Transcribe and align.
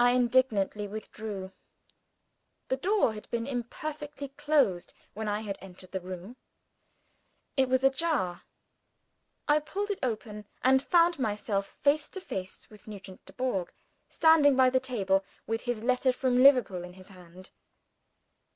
I 0.00 0.10
indignantly 0.10 0.88
withdrew. 0.88 1.52
The 2.66 2.76
door 2.76 3.12
had 3.14 3.30
been 3.30 3.46
imperfectly 3.46 4.30
closed 4.30 4.94
when 5.12 5.28
I 5.28 5.42
had 5.42 5.58
entered 5.60 5.92
the 5.92 6.00
room: 6.00 6.34
it 7.56 7.68
was 7.68 7.84
ajar. 7.84 8.42
I 9.46 9.60
pulled 9.60 9.92
it 9.92 10.00
open 10.02 10.46
and 10.64 10.82
found 10.82 11.20
myself 11.20 11.68
face 11.68 12.08
to 12.10 12.20
face 12.20 12.68
with 12.68 12.88
Nugent 12.88 13.24
Dubourg, 13.26 13.72
standing 14.08 14.56
by 14.56 14.70
the 14.70 14.80
table, 14.80 15.24
with 15.46 15.60
his 15.60 15.84
letter 15.84 16.12
from 16.12 16.42
Liverpool 16.42 16.82
in 16.82 16.94
his 16.94 17.10
hand! 17.10 17.52